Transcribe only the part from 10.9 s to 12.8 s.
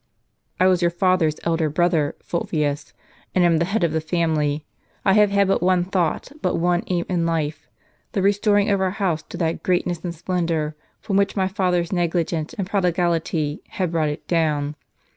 from which my father's negligence and